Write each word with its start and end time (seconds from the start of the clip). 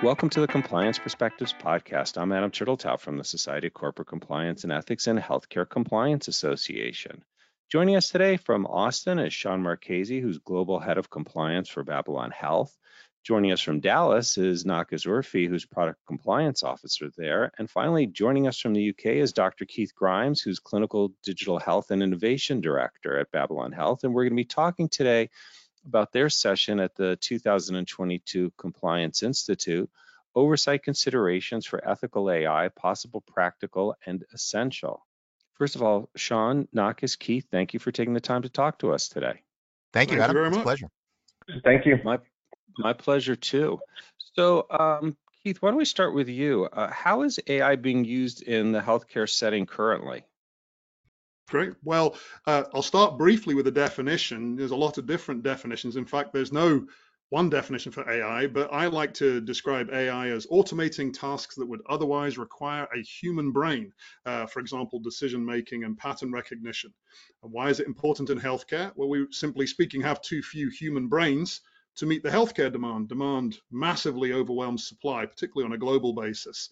Welcome 0.00 0.30
to 0.30 0.40
the 0.40 0.46
Compliance 0.46 0.96
Perspectives 0.96 1.52
podcast. 1.52 2.22
I'm 2.22 2.30
Adam 2.30 2.52
Turteltaub 2.52 3.00
from 3.00 3.18
the 3.18 3.24
Society 3.24 3.66
of 3.66 3.74
Corporate 3.74 4.06
Compliance 4.06 4.62
and 4.62 4.72
Ethics 4.72 5.08
and 5.08 5.18
Healthcare 5.18 5.68
Compliance 5.68 6.28
Association. 6.28 7.24
Joining 7.68 7.96
us 7.96 8.08
today 8.08 8.36
from 8.36 8.64
Austin 8.64 9.18
is 9.18 9.34
Shawn 9.34 9.60
Marchese, 9.60 10.20
who's 10.20 10.38
Global 10.38 10.78
Head 10.78 10.98
of 10.98 11.10
Compliance 11.10 11.68
for 11.68 11.82
Babylon 11.82 12.30
Health. 12.30 12.72
Joining 13.24 13.50
us 13.50 13.60
from 13.60 13.80
Dallas 13.80 14.38
is 14.38 14.62
Nakis 14.62 15.04
Urfi, 15.04 15.48
who's 15.48 15.66
Product 15.66 15.98
Compliance 16.06 16.62
Officer 16.62 17.10
there. 17.16 17.50
And 17.58 17.68
finally, 17.68 18.06
joining 18.06 18.46
us 18.46 18.56
from 18.56 18.74
the 18.74 18.90
UK 18.90 19.06
is 19.16 19.32
Dr. 19.32 19.64
Keith 19.64 19.92
Grimes, 19.96 20.40
who's 20.40 20.60
Clinical 20.60 21.12
Digital 21.24 21.58
Health 21.58 21.90
and 21.90 22.04
Innovation 22.04 22.60
Director 22.60 23.18
at 23.18 23.32
Babylon 23.32 23.72
Health. 23.72 24.04
And 24.04 24.14
we're 24.14 24.22
going 24.22 24.34
to 24.34 24.36
be 24.36 24.44
talking 24.44 24.88
today 24.88 25.28
about 25.88 26.12
their 26.12 26.28
session 26.28 26.78
at 26.78 26.94
the 26.94 27.16
2022 27.16 28.52
Compliance 28.56 29.22
Institute, 29.22 29.90
Oversight 30.34 30.82
Considerations 30.82 31.66
for 31.66 31.86
Ethical 31.88 32.30
AI, 32.30 32.68
Possible, 32.68 33.22
Practical, 33.22 33.96
and 34.06 34.24
Essential. 34.32 35.04
First 35.54 35.74
of 35.74 35.82
all, 35.82 36.08
Shawn, 36.14 36.68
Nakis, 36.74 37.18
Keith, 37.18 37.46
thank 37.50 37.74
you 37.74 37.80
for 37.80 37.90
taking 37.90 38.14
the 38.14 38.20
time 38.20 38.42
to 38.42 38.48
talk 38.48 38.78
to 38.80 38.92
us 38.92 39.08
today. 39.08 39.42
Thank 39.92 40.12
you, 40.12 40.18
Thank 40.18 40.30
Adam. 40.30 40.36
you 40.36 40.40
very 40.40 40.48
it's 40.48 40.56
a 40.56 40.58
much. 40.58 40.64
pleasure. 40.64 40.90
Thank 41.64 41.86
you. 41.86 41.98
My 42.04 42.18
my 42.76 42.92
pleasure 42.92 43.34
too. 43.34 43.80
So, 44.36 44.66
um, 44.70 45.16
Keith, 45.42 45.60
why 45.60 45.70
don't 45.70 45.78
we 45.78 45.84
start 45.84 46.14
with 46.14 46.28
you? 46.28 46.66
Uh, 46.66 46.92
how 46.92 47.22
is 47.22 47.40
AI 47.46 47.74
being 47.76 48.04
used 48.04 48.42
in 48.42 48.70
the 48.70 48.80
healthcare 48.80 49.28
setting 49.28 49.66
currently? 49.66 50.24
Great. 51.48 51.72
Well, 51.82 52.16
uh, 52.46 52.64
I'll 52.74 52.82
start 52.82 53.16
briefly 53.16 53.54
with 53.54 53.66
a 53.66 53.72
definition. 53.72 54.54
There's 54.56 54.70
a 54.70 54.76
lot 54.76 54.98
of 54.98 55.06
different 55.06 55.42
definitions. 55.42 55.96
In 55.96 56.04
fact, 56.04 56.32
there's 56.32 56.52
no 56.52 56.86
one 57.30 57.50
definition 57.50 57.90
for 57.92 58.08
AI, 58.10 58.46
but 58.46 58.72
I 58.72 58.86
like 58.86 59.14
to 59.14 59.40
describe 59.40 59.90
AI 59.90 60.28
as 60.28 60.46
automating 60.46 61.12
tasks 61.12 61.56
that 61.56 61.66
would 61.66 61.80
otherwise 61.88 62.38
require 62.38 62.86
a 62.94 63.00
human 63.02 63.50
brain. 63.52 63.92
Uh, 64.26 64.46
for 64.46 64.60
example, 64.60 65.00
decision 65.00 65.44
making 65.44 65.84
and 65.84 65.96
pattern 65.96 66.32
recognition. 66.32 66.92
And 67.42 67.52
why 67.52 67.70
is 67.70 67.80
it 67.80 67.86
important 67.86 68.30
in 68.30 68.38
healthcare? 68.40 68.92
Well, 68.94 69.08
we 69.08 69.26
simply 69.30 69.66
speaking 69.66 70.02
have 70.02 70.20
too 70.20 70.42
few 70.42 70.68
human 70.70 71.08
brains 71.08 71.60
to 71.96 72.06
meet 72.06 72.22
the 72.22 72.30
healthcare 72.30 72.72
demand. 72.72 73.08
Demand 73.08 73.56
massively 73.70 74.32
overwhelms 74.32 74.86
supply, 74.86 75.26
particularly 75.26 75.66
on 75.66 75.74
a 75.74 75.78
global 75.78 76.12
basis. 76.14 76.70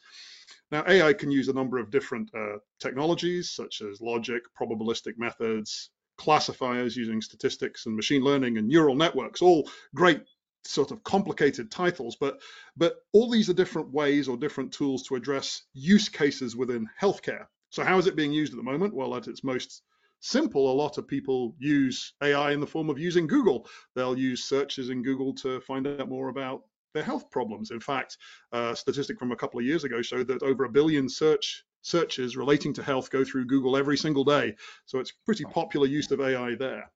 Now, 0.70 0.84
AI 0.86 1.12
can 1.12 1.30
use 1.30 1.48
a 1.48 1.52
number 1.52 1.78
of 1.78 1.90
different 1.90 2.30
uh, 2.34 2.58
technologies, 2.80 3.50
such 3.50 3.82
as 3.82 4.00
logic, 4.00 4.42
probabilistic 4.60 5.16
methods, 5.16 5.90
classifiers 6.18 6.96
using 6.96 7.20
statistics 7.20 7.86
and 7.86 7.94
machine 7.94 8.22
learning 8.22 8.58
and 8.58 8.66
neural 8.66 8.96
networks, 8.96 9.42
all 9.42 9.70
great 9.94 10.22
sort 10.64 10.90
of 10.90 11.04
complicated 11.04 11.70
titles, 11.70 12.16
but 12.16 12.40
but 12.76 12.96
all 13.12 13.30
these 13.30 13.48
are 13.48 13.54
different 13.54 13.90
ways 13.92 14.28
or 14.28 14.36
different 14.36 14.72
tools 14.72 15.02
to 15.04 15.14
address 15.14 15.62
use 15.74 16.08
cases 16.08 16.56
within 16.56 16.88
healthcare. 17.00 17.46
So 17.70 17.84
how 17.84 17.98
is 17.98 18.06
it 18.06 18.16
being 18.16 18.32
used 18.32 18.52
at 18.52 18.56
the 18.56 18.62
moment? 18.62 18.94
Well, 18.94 19.14
at 19.14 19.28
its 19.28 19.44
most 19.44 19.82
simple, 20.20 20.70
a 20.70 20.74
lot 20.74 20.98
of 20.98 21.06
people 21.06 21.54
use 21.58 22.14
AI 22.22 22.52
in 22.52 22.60
the 22.60 22.66
form 22.66 22.90
of 22.90 22.98
using 22.98 23.26
Google. 23.26 23.68
They'll 23.94 24.18
use 24.18 24.44
searches 24.44 24.88
in 24.88 25.02
Google 25.02 25.34
to 25.34 25.60
find 25.60 25.86
out 25.86 26.08
more 26.08 26.28
about 26.28 26.62
their 26.94 27.02
health 27.02 27.30
problems. 27.30 27.70
In 27.70 27.80
fact, 27.80 28.16
a 28.52 28.74
statistic 28.74 29.18
from 29.18 29.32
a 29.32 29.36
couple 29.36 29.60
of 29.60 29.66
years 29.66 29.84
ago 29.84 30.02
showed 30.02 30.28
that 30.28 30.42
over 30.42 30.64
a 30.64 30.70
billion 30.70 31.08
search 31.08 31.64
searches 31.82 32.36
relating 32.36 32.72
to 32.74 32.82
health 32.82 33.10
go 33.10 33.24
through 33.24 33.46
Google 33.46 33.76
every 33.76 33.96
single 33.96 34.24
day. 34.24 34.56
So 34.86 34.98
it's 34.98 35.12
pretty 35.24 35.44
popular 35.44 35.86
use 35.86 36.10
of 36.10 36.20
AI 36.20 36.56
there. 36.56 36.90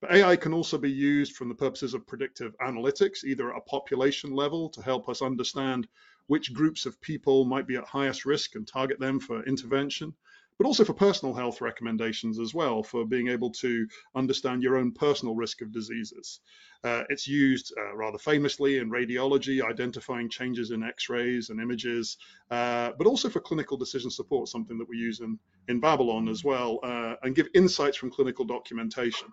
But 0.00 0.12
AI 0.12 0.36
can 0.36 0.52
also 0.52 0.78
be 0.78 0.90
used 0.90 1.34
from 1.34 1.48
the 1.48 1.56
purposes 1.56 1.92
of 1.92 2.06
predictive 2.06 2.56
analytics, 2.58 3.24
either 3.24 3.50
at 3.50 3.58
a 3.58 3.62
population 3.62 4.30
level 4.32 4.68
to 4.70 4.80
help 4.80 5.08
us 5.08 5.22
understand 5.22 5.88
which 6.28 6.54
groups 6.54 6.86
of 6.86 7.00
people 7.00 7.44
might 7.44 7.66
be 7.66 7.74
at 7.74 7.84
highest 7.84 8.24
risk 8.24 8.54
and 8.54 8.66
target 8.66 9.00
them 9.00 9.18
for 9.18 9.42
intervention, 9.44 10.14
but 10.58 10.66
also 10.66 10.84
for 10.84 10.92
personal 10.92 11.34
health 11.34 11.60
recommendations 11.60 12.38
as 12.38 12.52
well, 12.52 12.82
for 12.82 13.06
being 13.06 13.28
able 13.28 13.50
to 13.50 13.86
understand 14.14 14.62
your 14.62 14.76
own 14.76 14.92
personal 14.92 15.34
risk 15.34 15.62
of 15.62 15.72
diseases. 15.72 16.40
Uh, 16.84 17.02
it's 17.08 17.26
used 17.26 17.72
uh, 17.76 17.96
rather 17.96 18.18
famously 18.18 18.78
in 18.78 18.90
radiology, 18.90 19.62
identifying 19.62 20.28
changes 20.28 20.70
in 20.70 20.82
x-rays 20.82 21.50
and 21.50 21.60
images, 21.60 22.18
uh, 22.50 22.90
but 22.98 23.06
also 23.06 23.28
for 23.28 23.40
clinical 23.40 23.76
decision 23.76 24.10
support, 24.10 24.48
something 24.48 24.78
that 24.78 24.88
we 24.88 24.96
use 24.96 25.20
in, 25.20 25.38
in 25.68 25.80
Babylon 25.80 26.28
as 26.28 26.44
well, 26.44 26.78
uh, 26.84 27.14
and 27.22 27.34
give 27.34 27.48
insights 27.54 27.96
from 27.96 28.10
clinical 28.10 28.44
documentation. 28.44 29.28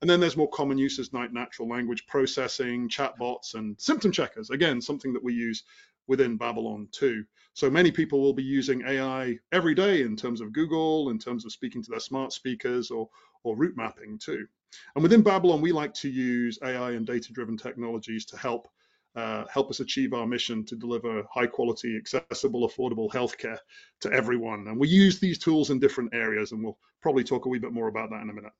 And 0.00 0.10
then 0.10 0.20
there's 0.20 0.36
more 0.36 0.50
common 0.50 0.78
uses 0.78 1.12
like 1.12 1.32
natural 1.32 1.68
language 1.68 2.06
processing, 2.06 2.88
chatbots, 2.88 3.54
and 3.54 3.78
symptom 3.80 4.12
checkers. 4.12 4.50
Again, 4.50 4.80
something 4.80 5.12
that 5.14 5.24
we 5.24 5.32
use 5.32 5.64
within 6.06 6.36
Babylon 6.36 6.88
too. 6.92 7.24
So 7.54 7.70
many 7.70 7.90
people 7.90 8.20
will 8.20 8.34
be 8.34 8.42
using 8.42 8.82
AI 8.86 9.38
every 9.52 9.74
day 9.74 10.02
in 10.02 10.16
terms 10.16 10.40
of 10.40 10.52
Google, 10.52 11.10
in 11.10 11.18
terms 11.18 11.44
of 11.44 11.52
speaking 11.52 11.82
to 11.82 11.90
their 11.90 12.00
smart 12.00 12.32
speakers 12.32 12.90
or, 12.90 13.08
or 13.44 13.56
route 13.56 13.76
mapping 13.76 14.18
too. 14.18 14.46
And 14.94 15.02
within 15.02 15.22
Babylon, 15.22 15.60
we 15.60 15.72
like 15.72 15.94
to 15.94 16.10
use 16.10 16.58
AI 16.62 16.92
and 16.92 17.06
data-driven 17.06 17.56
technologies 17.56 18.26
to 18.26 18.36
help 18.36 18.68
uh, 19.14 19.46
help 19.50 19.70
us 19.70 19.80
achieve 19.80 20.12
our 20.12 20.26
mission 20.26 20.62
to 20.62 20.76
deliver 20.76 21.22
high 21.32 21.46
quality, 21.46 21.96
accessible, 21.96 22.68
affordable 22.68 23.10
healthcare 23.10 23.56
to 24.00 24.12
everyone. 24.12 24.68
And 24.68 24.78
we 24.78 24.88
use 24.88 25.18
these 25.18 25.38
tools 25.38 25.70
in 25.70 25.78
different 25.78 26.14
areas, 26.14 26.52
and 26.52 26.62
we'll 26.62 26.78
probably 27.00 27.24
talk 27.24 27.46
a 27.46 27.48
wee 27.48 27.58
bit 27.58 27.72
more 27.72 27.88
about 27.88 28.10
that 28.10 28.20
in 28.20 28.28
a 28.28 28.34
minute. 28.34 28.52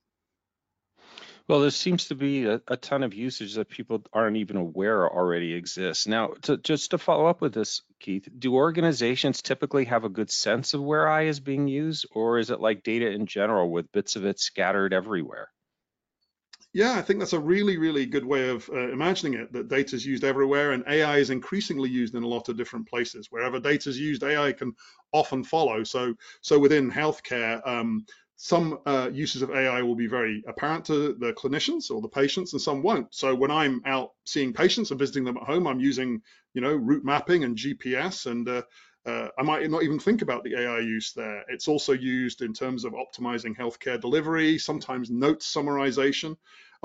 Well, 1.49 1.61
there 1.61 1.71
seems 1.71 2.09
to 2.09 2.17
be 2.17 2.45
a, 2.47 2.61
a 2.67 2.77
ton 2.77 3.05
of 3.05 3.15
usage 3.15 3.55
that 3.55 3.69
people 3.69 4.03
aren't 4.13 4.39
even 4.39 4.57
aware 4.57 5.09
already 5.09 5.55
exists. 5.55 6.09
Now, 6.09 6.35
to, 6.43 6.57
just 6.57 6.91
to 6.91 6.99
follow 6.99 7.27
up 7.27 7.41
with 7.41 7.55
this, 7.55 7.83
Keith, 8.01 8.29
do 8.37 8.57
organizations 8.57 9.43
typically 9.43 9.85
have 9.85 10.03
a 10.05 10.09
good 10.09 10.31
sense 10.31 10.75
of 10.75 10.83
where 10.83 11.07
AI 11.07 11.23
is 11.23 11.39
being 11.39 11.69
used, 11.69 12.07
or 12.11 12.39
is 12.39 12.51
it 12.51 12.61
like 12.61 12.83
data 12.83 13.11
in 13.11 13.27
general 13.27 13.71
with 13.71 13.93
bits 13.93 14.17
of 14.17 14.25
it 14.25 14.41
scattered 14.41 14.93
everywhere? 14.93 15.49
Yeah, 16.73 16.95
I 16.95 17.03
think 17.03 17.21
that's 17.21 17.33
a 17.33 17.41
really, 17.41 17.79
really 17.79 18.07
good 18.07 18.25
way 18.25 18.49
of 18.49 18.69
uh, 18.69 18.91
imagining 18.91 19.35
it. 19.35 19.53
That 19.53 19.69
data 19.69 19.95
is 19.95 20.05
used 20.05 20.25
everywhere, 20.25 20.73
and 20.73 20.85
AI 20.89 21.19
is 21.19 21.31
increasingly 21.31 21.89
used 21.89 22.15
in 22.17 22.25
a 22.25 22.29
lot 22.29 22.49
of 22.49 22.57
different 22.57 22.89
places. 22.89 23.29
Wherever 23.31 23.61
data 23.61 23.89
is 23.89 23.99
used, 23.99 24.25
AI 24.25 24.53
can 24.53 24.75
often 25.13 25.45
follow. 25.45 25.85
So, 25.85 26.15
so 26.43 26.59
within 26.59 26.91
healthcare, 26.91 27.67
um, 27.67 28.05
some 28.37 28.81
uh, 28.87 29.11
uses 29.13 29.43
of 29.43 29.51
AI 29.51 29.83
will 29.83 29.97
be 29.97 30.07
very 30.07 30.43
apparent 30.47 30.85
to 30.87 31.15
the 31.15 31.33
clinicians 31.35 31.91
or 31.91 32.01
the 32.03 32.09
patients, 32.09 32.53
and 32.53 32.63
some 32.63 32.83
won't. 32.83 33.15
So 33.15 33.35
when 33.35 33.51
I'm 33.51 33.83
out 33.87 34.13
seeing 34.25 34.53
patients 34.53 34.91
and 34.91 34.99
visiting 35.01 35.25
them 35.25 35.39
at 35.39 35.45
home, 35.45 35.67
I'm 35.67 35.81
using, 35.81 36.21
you 36.55 36.61
know, 36.61 36.75
route 36.75 37.05
mapping 37.05 37.45
and 37.45 37.57
GPS, 37.57 38.27
and 38.27 38.49
uh, 38.49 38.63
uh, 39.07 39.29
I 39.39 39.43
might 39.43 39.71
not 39.71 39.85
even 39.85 39.99
think 39.99 40.23
about 40.23 40.45
the 40.45 40.55
AI 40.61 40.81
use 40.81 41.13
there. 41.15 41.45
It's 41.49 41.69
also 41.69 41.93
used 41.93 42.43
in 42.43 42.53
terms 42.53 42.85
of 42.85 42.95
optimizing 42.95 43.57
healthcare 43.57 44.01
delivery, 44.01 44.59
sometimes 44.59 45.11
note 45.11 45.41
summarization. 45.41 46.37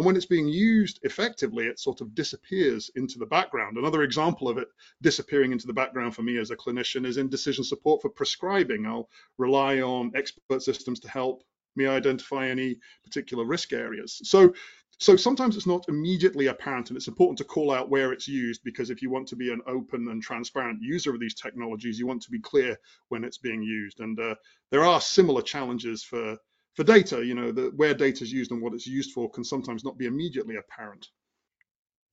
And 0.01 0.06
when 0.07 0.16
it's 0.16 0.25
being 0.25 0.47
used 0.47 1.00
effectively, 1.03 1.67
it 1.67 1.79
sort 1.79 2.01
of 2.01 2.16
disappears 2.16 2.89
into 2.95 3.19
the 3.19 3.25
background. 3.28 3.78
Another 3.78 4.01
example 4.01 4.50
of 4.50 4.57
it 4.57 4.67
disappearing 5.03 5.51
into 5.51 5.67
the 5.67 5.73
background 5.73 6.16
for 6.16 6.23
me 6.23 6.39
as 6.39 6.50
a 6.50 6.56
clinician 6.56 7.06
is 7.06 7.17
in 7.17 7.29
decision 7.29 7.63
support 7.63 8.01
for 8.01 8.09
prescribing. 8.09 8.88
I'll 8.88 9.12
rely 9.38 9.81
on 9.81 10.12
expert 10.16 10.63
systems 10.63 11.00
to 11.01 11.07
help 11.07 11.44
me 11.75 11.85
identify 11.85 12.47
any 12.47 12.79
particular 13.03 13.45
risk 13.45 13.73
areas. 13.73 14.19
So, 14.23 14.56
so 14.97 15.16
sometimes 15.16 15.56
it's 15.56 15.67
not 15.67 15.88
immediately 15.88 16.47
apparent, 16.47 16.89
and 16.89 16.97
it's 16.97 17.07
important 17.07 17.38
to 17.38 17.44
call 17.44 17.69
out 17.72 17.91
where 17.91 18.12
it's 18.12 18.28
used 18.28 18.63
because 18.63 18.89
if 18.89 19.03
you 19.03 19.12
want 19.12 19.28
to 19.28 19.35
be 19.35 19.51
an 19.51 19.62
open 19.68 20.07
and 20.07 20.19
transparent 20.19 20.81
user 20.81 21.13
of 21.13 21.19
these 21.19 21.35
technologies, 21.35 22.00
you 22.00 22.07
want 22.07 22.23
to 22.23 22.31
be 22.31 22.39
clear 22.39 22.75
when 23.09 23.23
it's 23.23 23.38
being 23.38 23.62
used. 23.62 24.00
And 24.00 24.19
uh, 24.19 24.33
there 24.72 24.83
are 24.83 25.00
similar 25.00 25.44
challenges 25.44 26.04
for 26.04 26.39
for 26.75 26.83
data, 26.83 27.25
you 27.25 27.35
know, 27.35 27.51
the, 27.51 27.71
where 27.75 27.94
data 27.94 28.23
is 28.23 28.31
used 28.31 28.51
and 28.51 28.62
what 28.62 28.73
it's 28.73 28.88
used 28.88 29.12
for 29.12 29.29
can 29.29 29.44
sometimes 29.44 29.83
not 29.83 29.97
be 29.97 30.06
immediately 30.06 30.56
apparent. 30.56 31.07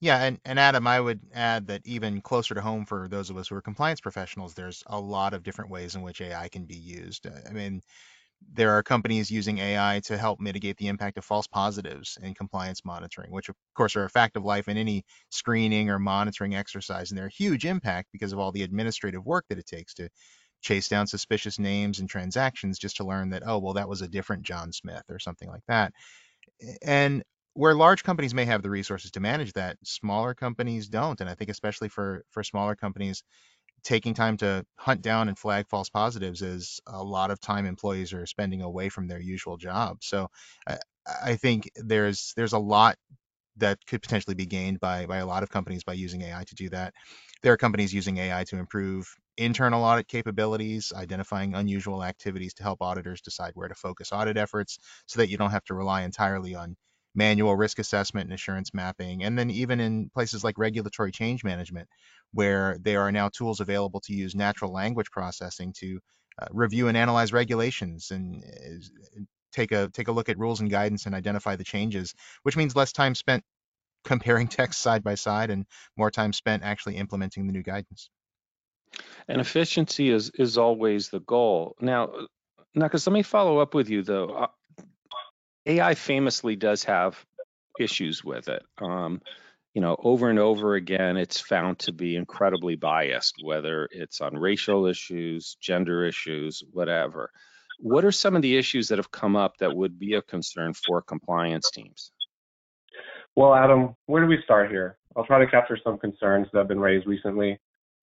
Yeah, 0.01 0.23
and, 0.23 0.39
and 0.45 0.61
Adam, 0.61 0.87
I 0.87 1.01
would 1.01 1.21
add 1.35 1.67
that 1.69 1.83
even 1.85 2.21
closer 2.21 2.55
to 2.55 2.61
home 2.61 2.85
for 2.85 3.09
those 3.09 3.31
of 3.31 3.37
us 3.37 3.49
who 3.49 3.57
are 3.57 3.63
compliance 3.63 4.01
professionals, 4.01 4.55
there's 4.55 4.85
a 4.87 5.01
lot 5.01 5.35
of 5.35 5.43
different 5.43 5.71
ways 5.71 5.97
in 5.97 6.03
which 6.03 6.21
AI 6.21 6.49
can 6.49 6.67
be 6.67 6.77
used. 6.77 7.27
Uh, 7.27 7.31
I 7.49 7.53
mean, 7.53 7.83
there 8.55 8.71
are 8.71 8.83
companies 8.85 9.31
using 9.31 9.59
AI 9.59 10.01
to 10.05 10.17
help 10.17 10.39
mitigate 10.39 10.77
the 10.77 10.87
impact 10.87 11.19
of 11.19 11.25
false 11.25 11.49
positives 11.49 12.17
in 12.23 12.35
compliance 12.35 12.85
monitoring, 12.85 13.33
which 13.33 13.49
of 13.49 13.57
course 13.75 13.97
are 13.97 14.05
a 14.05 14.11
fact 14.11 14.37
of 14.37 14.45
life 14.45 14.69
in 14.69 14.77
any 14.77 15.05
screening 15.31 15.91
or 15.91 15.99
monitoring 15.99 16.55
exercise. 16.55 17.11
And 17.11 17.19
they're 17.19 17.27
a 17.27 17.31
huge 17.31 17.65
impact 17.65 18.11
because 18.13 18.33
of 18.33 18.39
all 18.39 18.53
the 18.53 18.63
administrative 18.63 19.27
work 19.27 19.47
that 19.49 19.59
it 19.59 19.67
takes 19.67 19.95
to 19.95 20.09
chase 20.61 20.89
down 20.89 21.07
suspicious 21.07 21.59
names 21.59 22.01
and 22.01 22.09
transactions 22.09 22.79
just 22.79 22.97
to 22.97 23.05
learn 23.05 23.31
that, 23.31 23.43
oh, 23.47 23.59
well, 23.59 23.75
that 23.75 23.89
was 23.89 24.03
a 24.03 24.09
different 24.09 24.43
John 24.43 24.73
Smith 24.73 25.05
or 25.09 25.19
something 25.19 25.49
like 25.49 25.65
that. 25.69 25.93
And 26.83 27.23
where 27.55 27.75
large 27.75 28.05
companies 28.05 28.35
may 28.35 28.45
have 28.45 28.63
the 28.63 28.71
resources 28.71 29.11
to 29.13 29.21
manage 29.21 29.53
that, 29.55 29.79
smaller 29.85 30.35
companies 30.35 30.89
don't. 30.89 31.21
And 31.21 31.29
I 31.29 31.35
think 31.35 31.51
especially 31.51 31.89
for 31.89 32.25
for 32.31 32.45
smaller 32.45 32.77
companies, 32.77 33.23
taking 33.85 34.15
time 34.15 34.37
to 34.39 34.65
hunt 34.77 35.03
down 35.03 35.29
and 35.29 35.39
flag 35.39 35.67
false 35.69 35.89
positives 35.89 36.43
is 36.43 36.81
a 36.87 37.03
lot 37.03 37.31
of 37.31 37.41
time 37.41 37.67
employees 37.67 38.13
are 38.13 38.27
spending 38.27 38.63
away 38.63 38.89
from 38.89 39.09
their 39.09 39.21
usual 39.21 39.57
job. 39.57 39.99
So 40.03 40.29
I, 40.67 40.79
I 41.25 41.37
think 41.37 41.71
there's 41.77 42.33
there's 42.37 42.53
a 42.53 42.59
lot 42.59 42.97
that 43.57 43.79
could 43.87 44.03
potentially 44.03 44.35
be 44.35 44.47
gained 44.47 44.81
by 44.81 45.07
by 45.07 45.19
a 45.19 45.27
lot 45.27 45.43
of 45.43 45.51
companies 45.51 45.85
by 45.85 45.95
using 45.95 46.23
AI 46.23 46.45
to 46.45 46.55
do 46.55 46.69
that. 46.71 46.95
There 47.43 47.53
are 47.53 47.57
companies 47.57 47.95
using 47.95 48.19
AI 48.19 48.45
to 48.45 48.59
improve 48.59 49.09
internal 49.39 49.85
audit 49.85 50.09
capabilities, 50.09 50.93
identifying 50.95 51.55
unusual 51.55 52.05
activities 52.05 52.55
to 52.55 52.63
help 52.63 52.83
auditors 52.83 53.21
decide 53.23 53.53
where 53.55 53.69
to 53.69 53.75
focus 53.75 54.13
audit 54.13 54.37
efforts 54.37 54.79
so 55.07 55.21
that 55.21 55.31
you 55.31 55.39
don't 55.39 55.51
have 55.53 55.65
to 55.65 55.75
rely 55.75 56.03
entirely 56.03 56.55
on 56.55 56.77
manual 57.15 57.57
risk 57.57 57.79
assessment 57.79 58.27
and 58.27 58.35
assurance 58.35 58.75
mapping. 58.75 59.25
And 59.25 59.39
then 59.39 59.51
even 59.51 59.81
in 59.81 60.11
places 60.11 60.45
like 60.45 60.59
regulatory 60.59 61.13
change 61.13 61.45
management, 61.45 61.89
where 62.33 62.79
there 62.81 63.03
are 63.03 63.13
now 63.13 63.29
tools 63.29 63.61
available 63.61 64.01
to 64.03 64.15
use 64.15 64.35
natural 64.35 64.73
language 64.73 65.11
processing 65.11 65.73
to 65.79 66.01
uh, 66.41 66.47
review 66.53 66.89
and 66.89 66.97
analyze 66.97 67.33
regulations 67.33 68.11
and 68.11 68.45
uh, 68.45 69.21
take 69.53 69.73
a 69.73 69.89
take 69.91 70.09
a 70.09 70.13
look 70.13 70.29
at 70.29 70.39
rules 70.39 70.61
and 70.61 70.71
guidance 70.71 71.07
and 71.07 71.15
identify 71.15 71.57
the 71.57 71.65
changes, 71.65 72.15
which 72.43 72.57
means 72.57 72.77
less 72.77 72.93
time 72.93 73.15
spent 73.15 73.45
comparing 74.05 74.49
text 74.49 74.81
side 74.81 75.05
by 75.05 75.15
side 75.15 75.51
and 75.51 75.67
more 75.97 76.11
time 76.11 76.33
spent 76.33 76.63
actually 76.63 76.97
implementing 76.97 77.47
the 77.47 77.53
new 77.53 77.63
guidance. 77.63 78.11
And 79.29 79.41
efficiency 79.41 80.11
is 80.11 80.31
is 80.31 80.59
always 80.59 81.09
the 81.11 81.21
goal. 81.21 81.77
Now, 81.81 82.11
Nakis, 82.77 83.07
let 83.07 83.13
me 83.13 83.23
follow 83.23 83.59
up 83.59 83.75
with 83.75 83.91
you 83.91 84.03
though. 84.03 84.31
Uh, 84.31 84.85
AI 85.67 85.95
famously 85.95 86.57
does 86.57 86.85
have 86.85 87.25
issues 87.79 88.25
with 88.25 88.49
it. 88.49 88.63
Um, 88.81 89.21
you 89.75 89.83
know, 89.83 89.97
over 90.03 90.31
and 90.31 90.39
over 90.39 90.75
again, 90.75 91.17
it's 91.17 91.41
found 91.41 91.79
to 91.81 91.93
be 91.93 92.17
incredibly 92.17 92.75
biased, 92.75 93.37
whether 93.43 93.89
it's 93.93 94.21
on 94.21 94.37
racial 94.37 94.87
issues, 94.87 95.57
gender 95.61 96.05
issues, 96.05 96.63
whatever. 96.73 97.31
What 97.81 98.05
are 98.05 98.11
some 98.11 98.35
of 98.35 98.43
the 98.43 98.57
issues 98.57 98.89
that 98.89 98.99
have 98.99 99.13
come 99.13 99.37
up 99.37 99.59
that 99.59 99.77
would 99.77 99.99
be 99.99 100.15
a 100.15 100.23
concern 100.23 100.73
for 100.75 101.01
compliance 101.03 101.71
teams? 101.71 102.11
Well, 103.37 103.55
Adam, 103.55 103.95
where 104.07 104.21
do 104.21 104.27
we 104.29 104.39
start 104.43 104.71
here? 104.71 104.99
I'll 105.15 105.25
try 105.25 105.39
to 105.39 105.51
capture 105.51 105.79
some 105.85 105.99
concerns 105.99 106.49
that 106.53 106.59
have 106.59 106.69
been 106.69 106.81
raised 106.81 107.07
recently. 107.07 107.61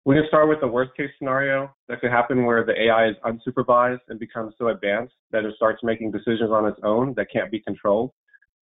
We 0.04 0.14
can 0.14 0.24
start 0.28 0.48
with 0.48 0.60
the 0.60 0.66
worst 0.68 0.96
case 0.96 1.10
scenario 1.18 1.74
that 1.88 2.00
could 2.00 2.10
happen 2.10 2.44
where 2.44 2.64
the 2.64 2.80
AI 2.80 3.08
is 3.10 3.16
unsupervised 3.24 4.00
and 4.08 4.18
becomes 4.18 4.54
so 4.56 4.68
advanced 4.68 5.14
that 5.32 5.44
it 5.44 5.54
starts 5.56 5.80
making 5.82 6.12
decisions 6.12 6.50
on 6.50 6.66
its 6.66 6.78
own 6.82 7.14
that 7.16 7.26
can't 7.32 7.50
be 7.50 7.60
controlled, 7.60 8.12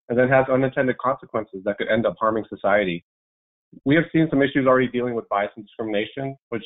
and 0.09 0.19
then 0.19 0.29
has 0.29 0.47
unintended 0.53 0.99
consequences 0.99 1.63
that 1.65 1.79
could 1.79 1.89
end 1.89 2.07
up 2.07 2.17
harming 2.19 2.45
society. 2.49 3.05
We 3.85 3.95
have 3.95 4.05
seen 4.13 4.27
some 4.31 4.43
issues 4.43 4.67
already 4.67 4.89
dealing 4.89 5.15
with 5.15 5.29
bias 5.29 5.51
and 5.57 5.65
discrimination, 5.65 6.37
which 6.49 6.65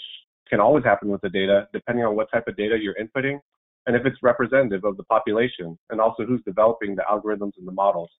can 0.49 0.61
always 0.61 0.85
happen 0.85 1.09
with 1.09 1.21
the 1.21 1.29
data, 1.29 1.69
depending 1.73 2.05
on 2.05 2.17
what 2.17 2.31
type 2.33 2.49
of 2.49 2.57
data 2.57 2.79
you're 2.81 2.95
inputting 2.95 3.39
and 3.87 3.97
if 3.97 4.05
it's 4.05 4.19
representative 4.23 4.85
of 4.85 4.97
the 4.97 5.05
population, 5.05 5.79
and 5.89 6.01
also 6.01 6.25
who's 6.25 6.43
developing 6.45 6.95
the 6.95 7.03
algorithms 7.11 7.53
and 7.57 7.67
the 7.67 7.73
models. 7.73 8.11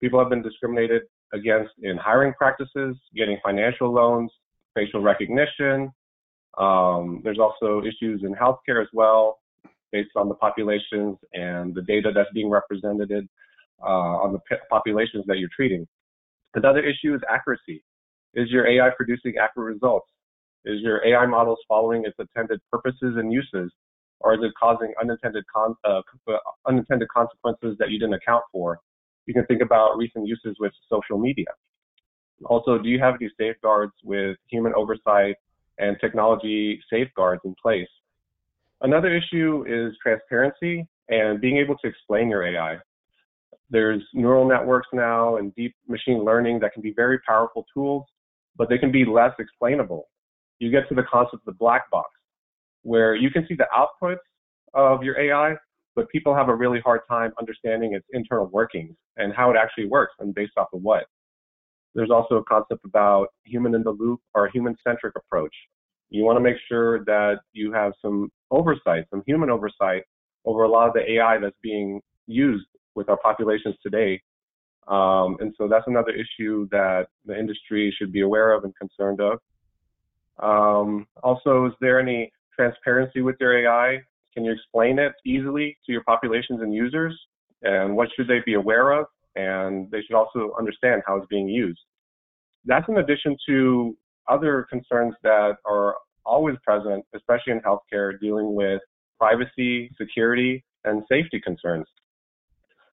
People 0.00 0.18
have 0.18 0.28
been 0.28 0.42
discriminated 0.42 1.02
against 1.32 1.70
in 1.82 1.96
hiring 1.96 2.32
practices, 2.34 2.96
getting 3.14 3.38
financial 3.42 3.92
loans, 3.92 4.30
facial 4.76 5.00
recognition. 5.00 5.90
Um, 6.58 7.22
there's 7.24 7.38
also 7.40 7.82
issues 7.82 8.22
in 8.22 8.34
healthcare 8.34 8.80
as 8.80 8.88
well, 8.92 9.38
based 9.92 10.10
on 10.16 10.28
the 10.28 10.34
populations 10.34 11.16
and 11.32 11.74
the 11.74 11.82
data 11.82 12.12
that's 12.14 12.30
being 12.34 12.50
represented 12.50 13.10
uh, 13.82 13.86
on 14.24 14.32
the 14.32 14.38
p- 14.40 14.62
populations 14.70 15.24
that 15.26 15.38
you're 15.38 15.50
treating. 15.54 15.86
Another 16.54 16.80
issue 16.80 17.14
is 17.14 17.20
accuracy. 17.28 17.82
Is 18.34 18.50
your 18.50 18.66
AI 18.66 18.90
producing 18.96 19.34
accurate 19.42 19.74
results? 19.74 20.08
Is 20.64 20.80
your 20.80 21.04
AI 21.06 21.26
models 21.26 21.58
following 21.68 22.04
its 22.04 22.16
intended 22.18 22.60
purposes 22.70 23.16
and 23.16 23.32
uses? 23.32 23.72
Or 24.20 24.34
is 24.34 24.40
it 24.42 24.52
causing 24.58 24.92
unintended, 25.00 25.44
con- 25.54 25.76
uh, 25.84 26.00
unintended 26.66 27.08
consequences 27.08 27.76
that 27.78 27.90
you 27.90 27.98
didn't 27.98 28.14
account 28.14 28.44
for? 28.50 28.80
You 29.26 29.34
can 29.34 29.44
think 29.46 29.62
about 29.62 29.96
recent 29.98 30.26
uses 30.26 30.56
with 30.58 30.72
social 30.90 31.18
media. 31.18 31.46
Also, 32.44 32.78
do 32.78 32.88
you 32.88 32.98
have 32.98 33.14
any 33.20 33.30
safeguards 33.38 33.92
with 34.04 34.36
human 34.48 34.74
oversight 34.74 35.36
and 35.78 35.96
technology 36.00 36.80
safeguards 36.90 37.40
in 37.44 37.54
place? 37.60 37.88
Another 38.82 39.14
issue 39.14 39.64
is 39.66 39.96
transparency 40.02 40.86
and 41.08 41.40
being 41.40 41.56
able 41.56 41.76
to 41.78 41.88
explain 41.88 42.28
your 42.28 42.46
AI. 42.46 42.78
There's 43.70 44.02
neural 44.12 44.46
networks 44.46 44.88
now 44.92 45.36
and 45.36 45.54
deep 45.54 45.74
machine 45.88 46.24
learning 46.24 46.60
that 46.60 46.72
can 46.72 46.82
be 46.82 46.92
very 46.94 47.18
powerful 47.26 47.64
tools, 47.72 48.04
but 48.56 48.68
they 48.68 48.78
can 48.78 48.92
be 48.92 49.04
less 49.04 49.32
explainable. 49.38 50.08
You 50.58 50.70
get 50.70 50.88
to 50.88 50.94
the 50.94 51.02
concept 51.02 51.34
of 51.34 51.44
the 51.46 51.52
black 51.52 51.90
box, 51.90 52.10
where 52.82 53.14
you 53.14 53.30
can 53.30 53.46
see 53.48 53.54
the 53.54 53.66
outputs 53.76 54.18
of 54.74 55.02
your 55.02 55.18
AI, 55.18 55.56
but 55.94 56.08
people 56.10 56.34
have 56.34 56.48
a 56.48 56.54
really 56.54 56.80
hard 56.80 57.00
time 57.08 57.32
understanding 57.40 57.94
its 57.94 58.06
internal 58.12 58.46
workings 58.46 58.94
and 59.16 59.32
how 59.34 59.50
it 59.50 59.56
actually 59.56 59.86
works 59.86 60.14
and 60.20 60.34
based 60.34 60.52
off 60.56 60.68
of 60.72 60.82
what. 60.82 61.04
There's 61.96 62.10
also 62.10 62.36
a 62.36 62.44
concept 62.44 62.84
about 62.84 63.28
human 63.44 63.74
in 63.74 63.82
the 63.82 63.90
loop 63.90 64.20
or 64.34 64.48
human 64.52 64.76
centric 64.86 65.14
approach. 65.16 65.54
You 66.10 66.24
want 66.24 66.36
to 66.36 66.42
make 66.42 66.56
sure 66.68 67.02
that 67.06 67.38
you 67.54 67.72
have 67.72 67.92
some 68.02 68.30
oversight, 68.50 69.06
some 69.10 69.22
human 69.26 69.48
oversight 69.48 70.02
over 70.44 70.64
a 70.64 70.68
lot 70.68 70.88
of 70.88 70.94
the 70.94 71.10
AI 71.12 71.38
that's 71.38 71.56
being 71.62 72.02
used 72.26 72.66
with 72.94 73.08
our 73.08 73.16
populations 73.16 73.76
today. 73.82 74.20
Um, 74.88 75.38
and 75.40 75.54
so 75.56 75.68
that's 75.68 75.86
another 75.86 76.10
issue 76.12 76.68
that 76.70 77.06
the 77.24 77.36
industry 77.36 77.92
should 77.98 78.12
be 78.12 78.20
aware 78.20 78.52
of 78.52 78.64
and 78.64 78.74
concerned 78.76 79.20
of. 79.20 79.38
Um, 80.38 81.06
also, 81.22 81.64
is 81.64 81.72
there 81.80 81.98
any 81.98 82.30
transparency 82.54 83.22
with 83.22 83.36
your 83.40 83.58
AI? 83.66 84.02
Can 84.34 84.44
you 84.44 84.52
explain 84.52 84.98
it 84.98 85.12
easily 85.24 85.78
to 85.86 85.92
your 85.92 86.04
populations 86.04 86.60
and 86.60 86.74
users? 86.74 87.18
And 87.62 87.96
what 87.96 88.10
should 88.14 88.28
they 88.28 88.40
be 88.44 88.52
aware 88.52 88.92
of? 88.92 89.06
And 89.36 89.90
they 89.90 90.00
should 90.02 90.16
also 90.16 90.52
understand 90.58 91.02
how 91.06 91.16
it's 91.16 91.26
being 91.28 91.48
used. 91.48 91.80
That's 92.64 92.88
in 92.88 92.98
addition 92.98 93.36
to 93.48 93.96
other 94.28 94.66
concerns 94.68 95.14
that 95.22 95.56
are 95.64 95.94
always 96.24 96.56
present, 96.64 97.04
especially 97.14 97.52
in 97.52 97.60
healthcare, 97.60 98.18
dealing 98.20 98.54
with 98.54 98.80
privacy, 99.18 99.90
security, 99.96 100.64
and 100.84 101.02
safety 101.08 101.40
concerns. 101.40 101.86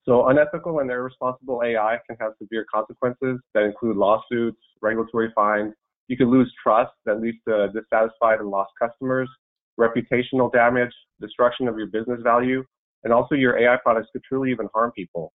So 0.06 0.28
unethical 0.28 0.80
and 0.80 0.89
irresponsible 0.89 1.62
AI 1.66 1.98
can 2.07 2.16
have 2.22 2.31
severe 2.42 2.66
consequences 2.74 3.42
that 3.54 3.63
include 3.63 3.98
lawsuits, 3.98 4.57
regulatory 4.81 5.31
fines. 5.36 5.74
You 6.07 6.16
could 6.16 6.30
lose 6.30 6.51
trust 6.63 6.94
that 7.06 7.19
leads 7.19 7.38
to 7.48 7.68
dissatisfied 7.74 8.40
and 8.40 8.50
lost 8.50 8.72
customers, 8.81 9.30
reputational 9.78 10.51
damage, 10.51 10.94
destruction 11.19 11.68
of 11.68 11.78
your 11.78 11.88
business 11.88 12.22
value, 12.24 12.63
and 13.04 13.12
also 13.12 13.36
your 13.36 13.60
AI 13.60 13.78
products 13.83 14.07
could 14.14 14.23
truly 14.23 14.50
even 14.50 14.69
harm 14.73 14.92
people. 14.95 15.33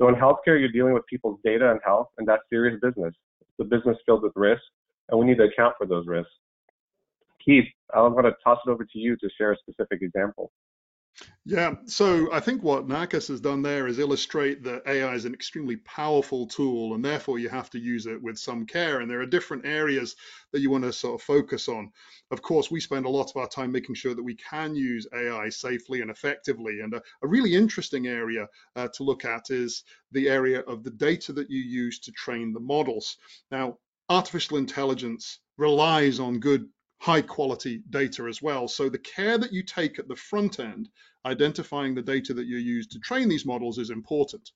So 0.00 0.08
in 0.08 0.14
healthcare, 0.14 0.58
you're 0.58 0.72
dealing 0.72 0.94
with 0.94 1.06
people's 1.06 1.38
data 1.44 1.70
and 1.70 1.78
health, 1.84 2.08
and 2.16 2.26
that's 2.26 2.42
serious 2.48 2.80
business. 2.80 3.12
It's 3.42 3.60
a 3.60 3.64
business 3.64 3.98
filled 4.06 4.22
with 4.22 4.32
risk, 4.34 4.62
and 5.10 5.20
we 5.20 5.26
need 5.26 5.36
to 5.36 5.44
account 5.44 5.74
for 5.76 5.86
those 5.86 6.06
risks. 6.06 6.32
Keith, 7.44 7.66
I'm 7.94 8.12
going 8.12 8.24
to 8.24 8.34
toss 8.42 8.58
it 8.66 8.70
over 8.70 8.84
to 8.84 8.98
you 8.98 9.16
to 9.16 9.28
share 9.36 9.52
a 9.52 9.56
specific 9.58 10.00
example. 10.00 10.52
Yeah, 11.46 11.76
so 11.86 12.30
I 12.32 12.38
think 12.40 12.62
what 12.62 12.86
Nakis 12.86 13.28
has 13.28 13.40
done 13.40 13.62
there 13.62 13.86
is 13.86 13.98
illustrate 13.98 14.62
that 14.64 14.82
AI 14.86 15.14
is 15.14 15.24
an 15.24 15.32
extremely 15.32 15.76
powerful 15.78 16.46
tool, 16.46 16.94
and 16.94 17.02
therefore 17.04 17.38
you 17.38 17.48
have 17.48 17.70
to 17.70 17.78
use 17.78 18.04
it 18.06 18.22
with 18.22 18.38
some 18.38 18.66
care. 18.66 19.00
And 19.00 19.10
there 19.10 19.20
are 19.22 19.26
different 19.26 19.64
areas 19.64 20.14
that 20.52 20.60
you 20.60 20.70
want 20.70 20.84
to 20.84 20.92
sort 20.92 21.18
of 21.18 21.24
focus 21.24 21.66
on. 21.66 21.90
Of 22.30 22.42
course, 22.42 22.70
we 22.70 22.78
spend 22.78 23.06
a 23.06 23.08
lot 23.10 23.30
of 23.30 23.36
our 23.38 23.48
time 23.48 23.72
making 23.72 23.94
sure 23.94 24.14
that 24.14 24.22
we 24.22 24.34
can 24.36 24.74
use 24.76 25.06
AI 25.14 25.48
safely 25.48 26.02
and 26.02 26.10
effectively. 26.10 26.80
And 26.80 26.92
a, 26.92 27.02
a 27.22 27.26
really 27.26 27.54
interesting 27.54 28.06
area 28.06 28.46
uh, 28.76 28.88
to 28.94 29.02
look 29.02 29.24
at 29.24 29.50
is 29.50 29.82
the 30.12 30.28
area 30.28 30.60
of 30.60 30.84
the 30.84 30.90
data 30.90 31.32
that 31.32 31.50
you 31.50 31.60
use 31.62 31.98
to 32.00 32.12
train 32.12 32.52
the 32.52 32.60
models. 32.60 33.16
Now, 33.50 33.78
artificial 34.10 34.58
intelligence 34.58 35.38
relies 35.56 36.20
on 36.20 36.38
good 36.38 36.68
high 37.00 37.22
quality 37.22 37.82
data 37.88 38.26
as 38.28 38.42
well. 38.42 38.68
So 38.68 38.90
the 38.90 38.98
care 38.98 39.38
that 39.38 39.52
you 39.54 39.62
take 39.62 39.98
at 39.98 40.06
the 40.06 40.16
front 40.16 40.60
end, 40.60 40.90
identifying 41.26 41.94
the 41.94 42.02
data 42.02 42.34
that 42.34 42.46
you 42.46 42.56
use 42.56 42.86
to 42.88 42.98
train 42.98 43.28
these 43.28 43.46
models 43.46 43.78
is 43.78 43.90
important. 43.90 44.50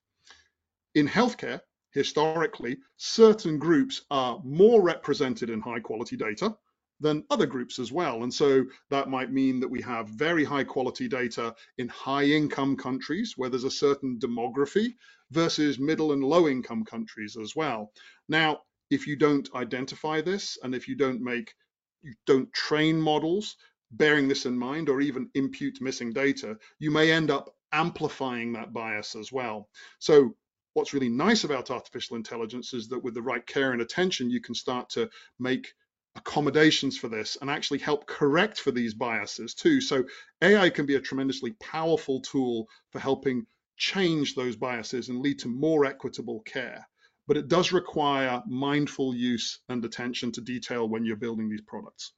In 0.95 1.07
healthcare, 1.07 1.61
historically, 1.91 2.77
certain 2.97 3.57
groups 3.57 4.01
are 4.11 4.41
more 4.43 4.81
represented 4.81 5.49
in 5.49 5.61
high 5.61 5.79
quality 5.79 6.17
data 6.17 6.55
than 6.99 7.25
other 7.29 7.45
groups 7.45 7.79
as 7.79 7.91
well. 7.91 8.23
And 8.23 8.33
so 8.33 8.65
that 8.89 9.09
might 9.09 9.31
mean 9.31 9.59
that 9.59 9.67
we 9.67 9.81
have 9.81 10.07
very 10.09 10.43
high 10.43 10.63
quality 10.63 11.07
data 11.07 11.53
in 11.77 11.87
high 11.89 12.23
income 12.23 12.77
countries 12.77 13.33
where 13.35 13.49
there's 13.49 13.65
a 13.65 13.71
certain 13.71 14.17
demography 14.19 14.93
versus 15.31 15.79
middle 15.79 16.13
and 16.13 16.23
low 16.23 16.47
income 16.47 16.85
countries 16.85 17.35
as 17.41 17.55
well. 17.55 17.91
Now, 18.29 18.61
if 18.89 19.07
you 19.07 19.15
don't 19.15 19.49
identify 19.55 20.21
this 20.21 20.57
and 20.63 20.73
if 20.75 20.87
you 20.87 20.95
don't 20.95 21.21
make 21.21 21.53
you 22.01 22.13
don't 22.27 22.51
train 22.53 23.01
models 23.01 23.57
bearing 23.91 24.27
this 24.27 24.45
in 24.45 24.57
mind 24.57 24.89
or 24.89 25.01
even 25.01 25.29
impute 25.35 25.81
missing 25.81 26.11
data, 26.13 26.57
you 26.79 26.91
may 26.91 27.11
end 27.11 27.31
up 27.31 27.55
amplifying 27.71 28.53
that 28.53 28.73
bias 28.73 29.15
as 29.15 29.31
well. 29.31 29.69
So 29.99 30.35
what's 30.73 30.93
really 30.93 31.09
nice 31.09 31.43
about 31.43 31.71
artificial 31.71 32.17
intelligence 32.17 32.73
is 32.73 32.87
that 32.89 33.03
with 33.03 33.13
the 33.13 33.21
right 33.21 33.45
care 33.45 33.71
and 33.73 33.81
attention, 33.81 34.29
you 34.29 34.41
can 34.41 34.55
start 34.55 34.89
to 34.91 35.09
make 35.39 35.73
accommodations 36.15 36.97
for 36.97 37.09
this 37.09 37.37
and 37.41 37.49
actually 37.49 37.79
help 37.79 38.07
correct 38.07 38.59
for 38.59 38.71
these 38.71 38.93
biases 38.93 39.53
too. 39.53 39.81
So 39.81 40.05
AI 40.41 40.69
can 40.69 40.85
be 40.85 40.95
a 40.95 41.01
tremendously 41.01 41.51
powerful 41.61 42.21
tool 42.21 42.67
for 42.91 42.99
helping 42.99 43.45
change 43.77 44.35
those 44.35 44.55
biases 44.55 45.09
and 45.09 45.19
lead 45.19 45.39
to 45.39 45.47
more 45.49 45.85
equitable 45.85 46.41
care. 46.41 46.87
but 47.27 47.37
it 47.37 47.47
does 47.47 47.71
require 47.71 48.41
mindful 48.47 49.15
use 49.15 49.59
and 49.69 49.83
attention 49.83 50.31
to 50.33 50.41
detail 50.41 50.87
when 50.87 51.05
you're 51.05 51.15
building 51.15 51.49
these 51.49 51.61
products. 51.61 52.13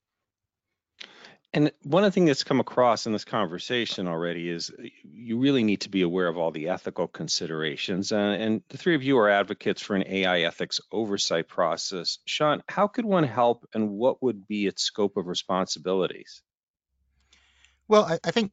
And 1.53 1.71
one 1.83 2.03
of 2.03 2.07
the 2.09 2.13
things 2.13 2.27
that's 2.27 2.43
come 2.43 2.59
across 2.59 3.05
in 3.05 3.13
this 3.13 3.23
conversation 3.23 4.07
already 4.07 4.49
is 4.49 4.69
you 5.03 5.39
really 5.39 5.63
need 5.63 5.81
to 5.81 5.89
be 5.89 6.01
aware 6.01 6.27
of 6.27 6.37
all 6.37 6.51
the 6.51 6.67
ethical 6.67 7.07
considerations. 7.07 8.11
Uh, 8.11 8.17
and 8.17 8.61
the 8.67 8.77
three 8.77 8.95
of 8.95 9.03
you 9.03 9.17
are 9.17 9.29
advocates 9.29 9.81
for 9.81 9.95
an 9.95 10.03
AI 10.07 10.41
ethics 10.41 10.81
oversight 10.91 11.47
process. 11.47 12.19
Shawn, 12.25 12.61
how 12.67 12.87
could 12.87 13.05
one 13.05 13.23
help 13.23 13.65
and 13.73 13.91
what 13.91 14.21
would 14.21 14.45
be 14.47 14.67
its 14.67 14.83
scope 14.83 15.15
of 15.15 15.27
responsibilities? 15.27 16.41
Well, 17.87 18.03
I, 18.03 18.19
I 18.25 18.31
think 18.31 18.51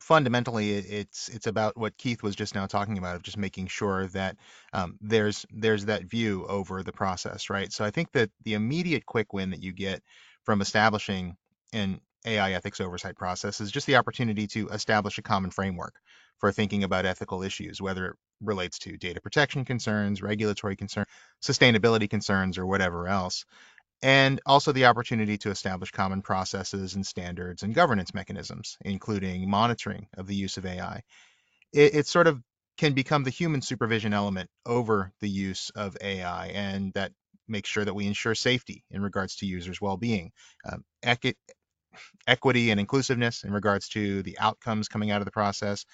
fundamentally 0.00 0.72
it's 0.72 1.28
it's 1.28 1.46
about 1.46 1.76
what 1.76 1.96
Keith 1.96 2.22
was 2.22 2.36
just 2.36 2.54
now 2.54 2.66
talking 2.66 2.98
about 2.98 3.16
of 3.16 3.22
just 3.22 3.38
making 3.38 3.68
sure 3.68 4.08
that 4.08 4.36
um, 4.72 4.98
there's 5.00 5.46
there's 5.50 5.86
that 5.86 6.04
view 6.04 6.44
over 6.48 6.82
the 6.82 6.92
process, 6.92 7.48
right? 7.48 7.72
So 7.72 7.84
I 7.84 7.90
think 7.90 8.12
that 8.12 8.30
the 8.44 8.54
immediate 8.54 9.06
quick 9.06 9.32
win 9.32 9.50
that 9.50 9.62
you 9.62 9.72
get 9.72 10.02
from 10.44 10.60
establishing 10.60 11.36
an 11.72 12.00
AI 12.26 12.52
ethics 12.52 12.80
oversight 12.80 13.16
process 13.16 13.60
is 13.60 13.70
just 13.70 13.86
the 13.86 13.96
opportunity 13.96 14.46
to 14.48 14.68
establish 14.68 15.18
a 15.18 15.22
common 15.22 15.50
framework 15.50 15.94
for 16.38 16.52
thinking 16.52 16.84
about 16.84 17.06
ethical 17.06 17.42
issues, 17.42 17.80
whether 17.80 18.06
it 18.06 18.16
relates 18.42 18.78
to 18.80 18.96
data 18.98 19.20
protection 19.20 19.64
concerns, 19.64 20.22
regulatory 20.22 20.76
concerns, 20.76 21.06
sustainability 21.42 22.10
concerns, 22.10 22.58
or 22.58 22.66
whatever 22.66 23.08
else 23.08 23.44
and 24.02 24.40
also 24.44 24.72
the 24.72 24.86
opportunity 24.86 25.38
to 25.38 25.50
establish 25.50 25.90
common 25.90 26.22
processes 26.22 26.94
and 26.94 27.06
standards 27.06 27.62
and 27.62 27.74
governance 27.74 28.12
mechanisms, 28.12 28.76
including 28.82 29.48
monitoring 29.48 30.06
of 30.16 30.26
the 30.26 30.34
use 30.34 30.56
of 30.56 30.66
AI. 30.66 31.02
It, 31.72 31.94
it, 31.94 32.06
sort 32.06 32.26
of 32.26 32.42
can 32.76 32.92
become 32.92 33.24
the 33.24 33.30
human 33.30 33.62
supervision 33.62 34.12
element 34.12 34.50
over 34.66 35.12
the 35.20 35.28
use 35.28 35.70
of 35.74 35.96
AI, 36.00 36.48
and 36.48 36.92
that 36.92 37.12
makes 37.48 37.68
sure 37.68 37.84
that 37.84 37.94
we 37.94 38.06
ensure 38.06 38.34
safety 38.34 38.84
in 38.90 39.02
regards 39.02 39.36
to 39.36 39.46
users' 39.46 39.80
well-being, 39.80 40.32
um, 40.70 40.84
equity 42.26 42.70
and 42.70 42.80
inclusiveness 42.80 43.44
in 43.44 43.52
regards 43.52 43.88
to 43.90 44.22
the 44.22 44.38
outcomes 44.38 44.88
coming 44.88 45.10
out 45.10 45.20
of 45.20 45.24
the 45.24 45.30
process, 45.30 45.84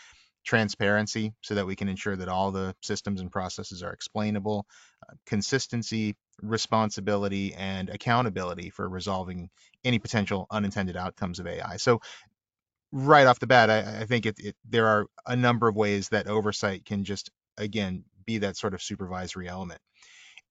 transparency 0.45 1.33
so 1.41 1.55
that 1.55 1.67
we 1.67 1.77
can 1.77 1.89
ensure 1.89 2.17
that 2.17 2.29
all 2.29 2.51
the 2.51 2.75
systems 2.83 3.21
and 3.21 3.31
processes 3.31 3.83
are 3.83 3.93
explainable, 3.93 4.67
uh, 5.09 5.15
consistency, 5.27 6.17
responsibility, 6.41 7.55
and 7.55 7.89
accountability 7.89 8.71
for 8.71 8.89
resolving 8.89 9.49
any 9.85 9.99
potential 9.99 10.47
unintended 10.51 10.97
outcomes 10.97 11.39
of 11.39 11.47
AI. 11.47 11.77
So, 11.77 12.01
right 12.91 13.27
off 13.27 13.39
the 13.39 13.47
bat, 13.47 13.71
I, 13.71 14.03
I 14.03 14.07
think 14.07 14.27
it, 14.27 14.37
it, 14.39 14.57
there 14.69 14.87
are 14.87 15.07
a 15.27 15.37
number 15.37 15.69
of 15.69 15.77
ways 15.77 16.09
that 16.11 16.27
oversight 16.27 16.85
can 16.85 17.05
just, 17.05 17.31
again, 17.57 18.05
be 18.27 18.39
that 18.39 18.57
sort 18.57 18.75
of 18.75 18.83
supervisory 18.83 19.49
element. 19.49 19.81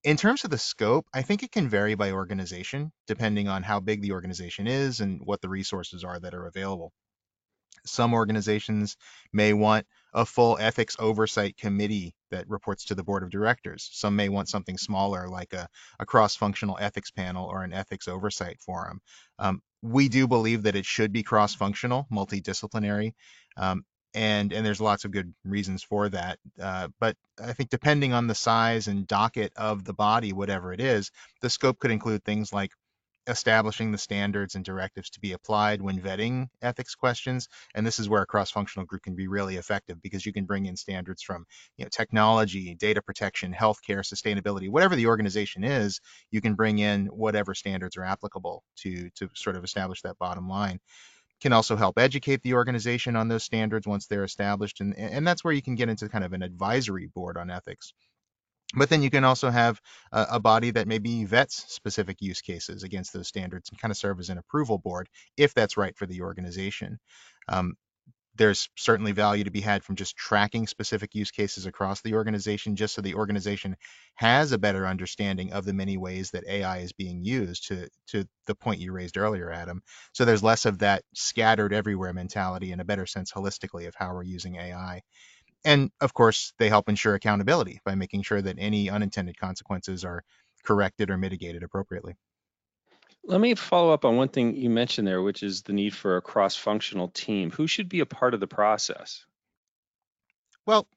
In 0.03 0.17
terms 0.17 0.43
of 0.43 0.49
the 0.49 0.57
scope, 0.57 1.05
I 1.13 1.21
think 1.21 1.43
it 1.43 1.51
can 1.51 1.69
vary 1.69 1.93
by 1.93 2.11
organization, 2.11 2.91
depending 3.05 3.47
on 3.47 3.61
how 3.61 3.79
big 3.79 4.01
the 4.01 4.13
organization 4.13 4.65
is 4.65 4.99
and 4.99 5.21
what 5.23 5.41
the 5.41 5.49
resources 5.49 6.03
are 6.03 6.19
that 6.19 6.33
are 6.33 6.47
available. 6.47 6.91
Some 7.85 8.13
organizations 8.13 8.97
may 9.31 9.53
want 9.53 9.85
a 10.13 10.25
full 10.25 10.57
ethics 10.59 10.95
oversight 10.99 11.55
committee 11.57 12.15
that 12.31 12.49
reports 12.49 12.85
to 12.85 12.95
the 12.95 13.03
board 13.03 13.23
of 13.23 13.29
directors. 13.29 13.89
Some 13.93 14.15
may 14.15 14.29
want 14.29 14.49
something 14.49 14.77
smaller, 14.77 15.27
like 15.27 15.53
a, 15.53 15.67
a 15.99 16.05
cross 16.05 16.35
functional 16.35 16.77
ethics 16.79 17.11
panel 17.11 17.45
or 17.45 17.63
an 17.63 17.73
ethics 17.73 18.07
oversight 18.07 18.59
forum. 18.59 19.01
Um, 19.39 19.61
we 19.81 20.09
do 20.09 20.27
believe 20.27 20.63
that 20.63 20.75
it 20.75 20.85
should 20.85 21.11
be 21.11 21.23
cross 21.23 21.55
functional, 21.55 22.07
multidisciplinary. 22.11 23.13
Um, 23.57 23.83
and, 24.13 24.51
and 24.51 24.65
there's 24.65 24.81
lots 24.81 25.05
of 25.05 25.11
good 25.11 25.33
reasons 25.45 25.83
for 25.83 26.09
that. 26.09 26.39
Uh, 26.61 26.89
but 26.99 27.15
I 27.41 27.53
think 27.53 27.69
depending 27.69 28.13
on 28.13 28.27
the 28.27 28.35
size 28.35 28.87
and 28.87 29.07
docket 29.07 29.53
of 29.55 29.83
the 29.85 29.93
body, 29.93 30.33
whatever 30.33 30.73
it 30.73 30.81
is, 30.81 31.11
the 31.41 31.49
scope 31.49 31.79
could 31.79 31.91
include 31.91 32.23
things 32.23 32.51
like 32.51 32.71
establishing 33.27 33.91
the 33.91 33.97
standards 33.97 34.55
and 34.55 34.65
directives 34.65 35.09
to 35.11 35.19
be 35.19 35.33
applied 35.33 35.81
when 35.81 35.99
vetting 36.01 36.47
ethics 36.61 36.95
questions. 36.95 37.47
And 37.75 37.85
this 37.85 37.99
is 37.99 38.09
where 38.09 38.23
a 38.23 38.25
cross-functional 38.25 38.85
group 38.85 39.03
can 39.03 39.15
be 39.15 39.27
really 39.27 39.57
effective 39.57 40.01
because 40.01 40.25
you 40.25 40.33
can 40.33 40.45
bring 40.45 40.65
in 40.65 40.75
standards 40.75 41.21
from 41.21 41.45
you 41.77 41.85
know, 41.85 41.89
technology, 41.89 42.75
data 42.75 43.01
protection, 43.01 43.53
healthcare, 43.53 44.01
sustainability, 44.01 44.69
whatever 44.69 44.95
the 44.95 45.05
organization 45.05 45.63
is, 45.63 46.01
you 46.31 46.41
can 46.41 46.55
bring 46.55 46.79
in 46.79 47.05
whatever 47.07 47.53
standards 47.53 47.95
are 47.95 48.03
applicable 48.03 48.63
to, 48.77 49.09
to 49.11 49.29
sort 49.35 49.55
of 49.55 49.63
establish 49.63 50.01
that 50.01 50.17
bottom 50.17 50.49
line 50.49 50.79
can 51.41 51.53
also 51.53 51.75
help 51.75 51.97
educate 51.97 52.41
the 52.43 52.53
organization 52.53 53.15
on 53.15 53.27
those 53.27 53.43
standards 53.43 53.87
once 53.87 54.07
they're 54.07 54.23
established. 54.23 54.79
And, 54.79 54.95
and 54.97 55.27
that's 55.27 55.43
where 55.43 55.53
you 55.53 55.61
can 55.61 55.75
get 55.75 55.89
into 55.89 56.07
kind 56.07 56.23
of 56.23 56.33
an 56.33 56.43
advisory 56.43 57.07
board 57.07 57.37
on 57.37 57.49
ethics. 57.49 57.93
But 58.73 58.89
then 58.89 59.01
you 59.01 59.09
can 59.09 59.25
also 59.25 59.49
have 59.49 59.81
a, 60.13 60.27
a, 60.31 60.39
body 60.39 60.71
that 60.71 60.87
maybe 60.87 61.25
vets 61.25 61.65
specific 61.67 62.21
use 62.21 62.39
cases 62.39 62.83
against 62.83 63.11
those 63.11 63.27
standards 63.27 63.69
and 63.69 63.79
kind 63.79 63.91
of 63.91 63.97
serve 63.97 64.19
as 64.19 64.29
an 64.29 64.37
approval 64.37 64.77
board 64.77 65.09
if 65.35 65.53
that's 65.53 65.75
right 65.75 65.97
for 65.97 66.05
the 66.05 66.21
organization. 66.21 66.99
Um, 67.49 67.73
there's 68.35 68.69
certainly 68.77 69.11
value 69.11 69.43
to 69.43 69.51
be 69.51 69.61
had 69.61 69.83
from 69.83 69.95
just 69.95 70.15
tracking 70.15 70.67
specific 70.67 71.13
use 71.15 71.31
cases 71.31 71.65
across 71.65 72.01
the 72.01 72.13
organization, 72.15 72.75
just 72.75 72.95
so 72.95 73.01
the 73.01 73.15
organization 73.15 73.75
has 74.15 74.51
a 74.51 74.57
better 74.57 74.87
understanding 74.87 75.51
of 75.53 75.65
the 75.65 75.73
many 75.73 75.97
ways 75.97 76.31
that 76.31 76.45
AI 76.47 76.79
is 76.79 76.93
being 76.93 77.23
used 77.23 77.67
to, 77.67 77.87
to 78.07 78.25
the 78.47 78.55
point 78.55 78.79
you 78.79 78.91
raised 78.93 79.17
earlier, 79.17 79.51
Adam. 79.51 79.81
So 80.13 80.25
there's 80.25 80.43
less 80.43 80.65
of 80.65 80.79
that 80.79 81.03
scattered 81.13 81.73
everywhere 81.73 82.13
mentality 82.13 82.71
and 82.71 82.81
a 82.81 82.85
better 82.85 83.05
sense 83.05 83.31
holistically 83.31 83.87
of 83.87 83.95
how 83.95 84.13
we're 84.13 84.23
using 84.23 84.55
AI 84.55 85.01
and 85.65 85.91
of 86.01 86.13
course, 86.13 86.53
they 86.59 86.69
help 86.69 86.89
ensure 86.89 87.15
accountability 87.15 87.79
by 87.85 87.95
making 87.95 88.23
sure 88.23 88.41
that 88.41 88.57
any 88.59 88.89
unintended 88.89 89.37
consequences 89.39 90.03
are 90.05 90.23
corrected 90.63 91.09
or 91.09 91.17
mitigated 91.17 91.63
appropriately. 91.63 92.15
Let 93.23 93.39
me 93.39 93.53
follow 93.55 93.93
up 93.93 94.03
on 94.03 94.17
one 94.17 94.29
thing 94.29 94.55
you 94.55 94.69
mentioned 94.69 95.07
there, 95.07 95.21
which 95.21 95.43
is 95.43 95.61
the 95.61 95.73
need 95.73 95.95
for 95.95 96.17
a 96.17 96.21
cross 96.21 96.55
functional 96.55 97.07
team. 97.09 97.51
Who 97.51 97.67
should 97.67 97.87
be 97.87 97.99
a 97.99 98.05
part 98.05 98.33
of 98.33 98.39
the 98.39 98.47
process? 98.47 99.25
Well, 100.65 100.87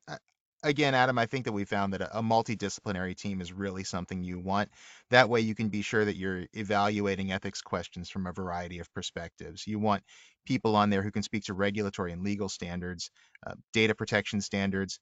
again, 0.62 0.94
Adam, 0.94 1.18
I 1.18 1.26
think 1.26 1.44
that 1.44 1.52
we 1.52 1.64
found 1.64 1.92
that 1.92 2.00
a, 2.00 2.22
multidisciplinary 2.22 3.16
team 3.16 3.40
is 3.40 3.52
really 3.52 3.84
something 3.84 4.24
you 4.24 4.38
want. 4.38 4.70
That 5.10 5.28
way, 5.28 5.40
you 5.40 5.54
can 5.54 5.68
be 5.68 5.82
sure 5.82 6.04
that 6.04 6.16
you're 6.16 6.46
evaluating 6.54 7.30
ethics 7.30 7.60
questions 7.60 8.08
from 8.08 8.26
a 8.26 8.32
variety 8.32 8.78
of 8.78 8.92
perspectives. 8.94 9.66
You 9.66 9.78
want 9.78 10.02
people 10.46 10.76
on 10.76 10.90
there 10.90 11.02
who 11.02 11.10
can 11.10 11.22
speak 11.22 11.44
to 11.44 11.54
regulatory 11.54 12.12
and 12.12 12.22
legal 12.22 12.48
standards, 12.48 13.10
uh, 13.46 13.54
data 13.72 13.94
protection 13.94 14.40
standards. 14.40 14.98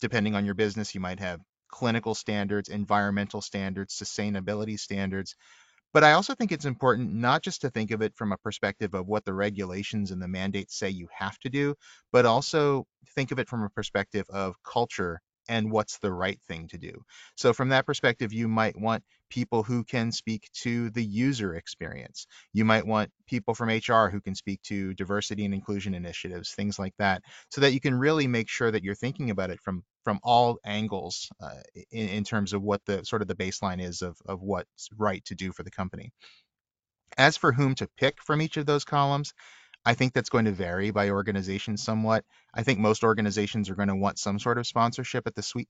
Depending 0.00 0.34
on 0.34 0.44
your 0.44 0.54
business, 0.54 0.94
you 0.94 1.00
might 1.00 1.20
have 1.20 1.40
clinical 1.68 2.14
standards, 2.14 2.68
environmental 2.68 3.40
standards, 3.40 3.94
sustainability 3.94 4.78
standards. 4.78 5.36
But 5.94 6.04
I 6.04 6.12
also 6.12 6.34
think 6.34 6.52
it's 6.52 6.66
important 6.66 7.14
not 7.14 7.42
just 7.42 7.62
to 7.62 7.70
think 7.70 7.92
of 7.92 8.02
it 8.02 8.16
from 8.16 8.32
a 8.32 8.36
perspective 8.36 8.94
of 8.94 9.06
what 9.06 9.24
the 9.24 9.32
regulations 9.32 10.10
and 10.10 10.20
the 10.20 10.28
mandates 10.28 10.76
say 10.76 10.90
you 10.90 11.08
have 11.16 11.38
to 11.38 11.48
do, 11.48 11.76
but 12.12 12.26
also 12.26 12.86
think 13.14 13.32
of 13.32 13.38
it 13.38 13.48
from 13.48 13.62
a 13.62 13.70
perspective 13.70 14.26
of 14.28 14.56
culture 14.64 15.20
and 15.48 15.70
what's 15.70 15.98
the 15.98 16.12
right 16.12 16.40
thing 16.48 16.68
to 16.68 16.78
do. 16.78 17.04
So, 17.36 17.52
from 17.52 17.70
that 17.70 17.86
perspective, 17.86 18.32
you 18.32 18.48
might 18.48 18.78
want 18.78 19.04
people 19.30 19.62
who 19.62 19.84
can 19.84 20.12
speak 20.12 20.48
to 20.52 20.90
the 20.90 21.04
user 21.04 21.54
experience. 21.54 22.26
You 22.52 22.64
might 22.64 22.86
want 22.86 23.10
people 23.26 23.54
from 23.54 23.68
HR 23.68 24.08
who 24.08 24.20
can 24.20 24.34
speak 24.34 24.62
to 24.62 24.94
diversity 24.94 25.44
and 25.44 25.54
inclusion 25.54 25.94
initiatives, 25.94 26.52
things 26.52 26.78
like 26.78 26.94
that, 26.98 27.22
so 27.50 27.60
that 27.60 27.72
you 27.72 27.80
can 27.80 27.94
really 27.94 28.26
make 28.26 28.48
sure 28.48 28.70
that 28.70 28.84
you're 28.84 28.94
thinking 28.94 29.30
about 29.30 29.50
it 29.50 29.60
from 29.60 29.82
from 30.04 30.20
all 30.22 30.58
angles 30.64 31.30
uh, 31.42 31.60
in, 31.90 32.08
in 32.08 32.24
terms 32.24 32.52
of 32.52 32.62
what 32.62 32.84
the 32.84 33.04
sort 33.04 33.22
of 33.22 33.28
the 33.28 33.34
baseline 33.34 33.82
is 33.82 34.02
of, 34.02 34.16
of 34.26 34.42
what's 34.42 34.88
right 34.96 35.24
to 35.24 35.34
do 35.34 35.50
for 35.50 35.62
the 35.62 35.70
company. 35.70 36.12
As 37.16 37.36
for 37.36 37.52
whom 37.52 37.74
to 37.76 37.88
pick 37.96 38.22
from 38.22 38.42
each 38.42 38.56
of 38.56 38.66
those 38.66 38.84
columns, 38.84 39.32
I 39.86 39.94
think 39.94 40.12
that's 40.12 40.30
going 40.30 40.46
to 40.46 40.52
vary 40.52 40.90
by 40.90 41.10
organization 41.10 41.76
somewhat. 41.76 42.24
I 42.54 42.62
think 42.62 42.78
most 42.78 43.04
organizations 43.04 43.68
are 43.68 43.74
going 43.74 43.88
to 43.88 43.96
want 43.96 44.18
some 44.18 44.38
sort 44.38 44.58
of 44.58 44.66
sponsorship 44.66 45.26
at 45.26 45.34
the 45.34 45.42
suite 45.42 45.68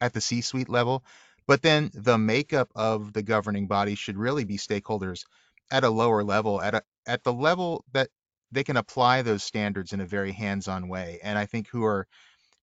at 0.00 0.12
the 0.12 0.20
C-suite 0.20 0.68
level, 0.68 1.02
but 1.46 1.62
then 1.62 1.90
the 1.92 2.18
makeup 2.18 2.70
of 2.76 3.12
the 3.12 3.22
governing 3.22 3.66
body 3.66 3.94
should 3.94 4.16
really 4.16 4.44
be 4.44 4.58
stakeholders 4.58 5.24
at 5.72 5.82
a 5.82 5.90
lower 5.90 6.22
level, 6.22 6.60
at 6.60 6.74
a 6.74 6.82
at 7.06 7.24
the 7.24 7.32
level 7.32 7.84
that 7.92 8.10
they 8.52 8.64
can 8.64 8.76
apply 8.76 9.22
those 9.22 9.42
standards 9.42 9.92
in 9.92 10.00
a 10.00 10.06
very 10.06 10.32
hands-on 10.32 10.88
way. 10.88 11.18
And 11.22 11.38
I 11.38 11.46
think 11.46 11.68
who 11.68 11.84
are 11.84 12.06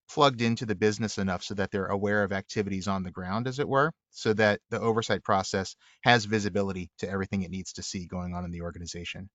plugged 0.07 0.41
into 0.41 0.65
the 0.65 0.75
business 0.75 1.17
enough 1.17 1.43
so 1.43 1.55
that 1.55 1.71
they're 1.71 1.87
aware 1.87 2.23
of 2.23 2.31
activities 2.31 2.87
on 2.87 3.03
the 3.03 3.11
ground, 3.11 3.47
as 3.47 3.59
it 3.59 3.67
were, 3.67 3.91
so 4.11 4.33
that 4.33 4.61
the 4.69 4.79
oversight 4.79 5.23
process 5.23 5.75
has 6.03 6.25
visibility 6.25 6.89
to 6.99 7.09
everything 7.09 7.41
it 7.41 7.51
needs 7.51 7.73
to 7.73 7.83
see 7.83 8.05
going 8.05 8.33
on 8.33 8.45
in 8.45 8.51
the 8.51 8.61
organization. 8.61 9.29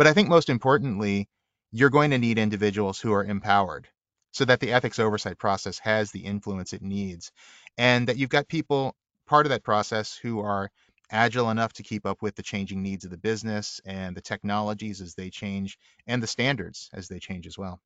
But 0.00 0.06
I 0.06 0.14
think 0.14 0.30
most 0.30 0.48
importantly, 0.48 1.28
you're 1.72 1.90
going 1.90 2.12
to 2.12 2.16
need 2.16 2.38
individuals 2.38 2.98
who 2.98 3.12
are 3.12 3.22
empowered 3.22 3.86
so 4.30 4.46
that 4.46 4.58
the 4.58 4.72
ethics 4.72 4.98
oversight 4.98 5.36
process 5.36 5.78
has 5.80 6.10
the 6.10 6.20
influence 6.20 6.72
it 6.72 6.80
needs 6.80 7.30
and 7.76 8.08
that 8.08 8.16
you've 8.16 8.30
got 8.30 8.48
people 8.48 8.96
part 9.26 9.44
of 9.44 9.50
that 9.50 9.62
process 9.62 10.16
who 10.16 10.40
are 10.40 10.70
agile 11.10 11.50
enough 11.50 11.74
to 11.74 11.82
keep 11.82 12.06
up 12.06 12.22
with 12.22 12.34
the 12.34 12.42
changing 12.42 12.82
needs 12.82 13.04
of 13.04 13.10
the 13.10 13.18
business 13.18 13.78
and 13.84 14.16
the 14.16 14.22
technologies 14.22 15.02
as 15.02 15.14
they 15.16 15.28
change 15.28 15.76
and 16.06 16.22
the 16.22 16.26
standards 16.26 16.88
as 16.94 17.08
they 17.08 17.18
change 17.18 17.46
as 17.46 17.58
well. 17.58 17.78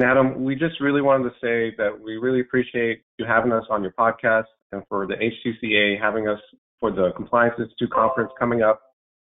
Adam, 0.00 0.42
we 0.42 0.54
just 0.54 0.80
really 0.80 1.02
wanted 1.02 1.24
to 1.24 1.34
say 1.42 1.74
that 1.76 2.00
we 2.02 2.16
really 2.16 2.40
appreciate 2.40 3.02
you 3.18 3.26
having 3.26 3.52
us 3.52 3.66
on 3.68 3.82
your 3.82 3.92
podcast 3.92 4.46
and 4.72 4.82
for 4.88 5.06
the 5.06 5.16
HCCA 5.16 6.00
having 6.00 6.28
us 6.28 6.40
for 6.80 6.90
the 6.90 7.12
Compliance 7.14 7.56
Institute 7.58 7.90
conference 7.90 8.30
coming 8.38 8.62
up 8.62 8.80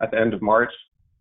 at 0.04 0.12
the 0.12 0.20
end 0.20 0.36
of 0.36 0.44
March. 0.44 0.70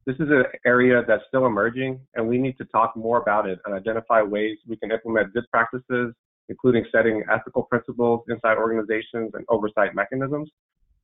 This 0.06 0.16
is 0.16 0.28
an 0.28 0.44
area 0.66 1.02
that's 1.08 1.22
still 1.28 1.46
emerging, 1.46 1.98
and 2.14 2.28
we 2.28 2.36
need 2.36 2.58
to 2.58 2.66
talk 2.66 2.94
more 2.94 3.22
about 3.22 3.48
it 3.48 3.58
and 3.64 3.74
identify 3.74 4.20
ways 4.20 4.58
we 4.68 4.76
can 4.76 4.90
implement 4.92 5.32
good 5.32 5.44
practices, 5.50 6.12
including 6.50 6.84
setting 6.92 7.22
ethical 7.32 7.62
principles 7.62 8.20
inside 8.28 8.58
organizations 8.58 9.30
and 9.32 9.46
oversight 9.48 9.94
mechanisms. 9.94 10.50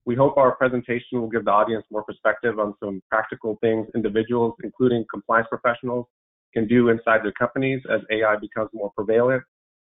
We 0.05 0.17
hope 0.17 0.37
our 0.37 0.55
presentation 0.55 1.21
will 1.21 1.31
give 1.31 1.47
the 1.47 1.51
audience 1.51 1.85
more 1.91 2.03
perspective 2.03 2.59
on 2.59 2.75
some 2.83 3.03
practical 3.11 3.57
things 3.63 3.87
individuals, 3.95 4.55
including 4.63 5.07
compliance 5.11 5.49
professionals, 5.49 6.07
can 6.53 6.67
do 6.67 6.91
inside 6.91 7.21
their 7.23 7.33
companies 7.33 7.81
as 7.91 8.01
AI 8.11 8.37
becomes 8.37 8.69
more 8.75 8.91
prevalent, 8.95 9.43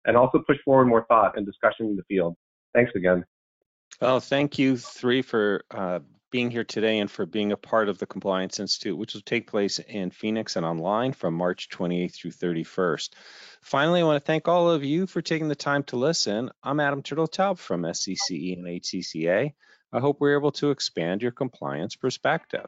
and 0.05 0.15
also 0.15 0.39
push 0.39 0.57
forward 0.63 0.85
more 0.85 1.05
thought 1.07 1.37
and 1.37 1.45
discussion 1.45 1.87
in 1.87 1.95
the 1.97 2.03
field. 2.03 2.35
Thanks 2.73 2.91
again. 2.95 3.25
Well, 4.01 4.19
thank 4.19 4.57
you 4.57 4.77
three 4.77 5.21
for 5.21 5.63
uh, 5.71 5.99
being 6.33 6.49
here 6.49 6.63
today 6.63 6.97
and 6.97 7.11
for 7.11 7.27
being 7.27 7.51
a 7.51 7.57
part 7.57 7.87
of 7.87 7.99
the 7.99 8.07
Compliance 8.07 8.59
Institute, 8.59 8.97
which 8.97 9.13
will 9.13 9.21
take 9.21 9.45
place 9.45 9.77
in 9.77 10.09
Phoenix 10.09 10.55
and 10.55 10.65
online 10.65 11.13
from 11.13 11.35
March 11.35 11.69
28th 11.69 12.15
through 12.15 12.31
31st. 12.31 13.11
Finally, 13.61 14.01
I 14.01 14.03
want 14.03 14.19
to 14.19 14.25
thank 14.25 14.47
all 14.47 14.67
of 14.71 14.83
you 14.83 15.05
for 15.05 15.21
taking 15.21 15.47
the 15.47 15.53
time 15.53 15.83
to 15.83 15.95
listen. 15.95 16.49
I'm 16.63 16.79
Adam 16.79 17.03
Turteltaub 17.03 17.59
from 17.59 17.83
SCCE 17.83 18.57
and 18.57 18.65
HCCA. 18.65 19.53
I 19.93 19.99
hope 19.99 20.19
we're 20.19 20.35
able 20.35 20.53
to 20.53 20.71
expand 20.71 21.21
your 21.21 21.31
compliance 21.31 21.95
perspective. 21.95 22.65